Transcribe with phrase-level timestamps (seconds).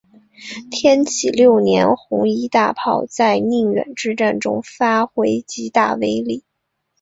[0.71, 6.43] 天启六年红夷大炮在宁远之战中发挥极大威力。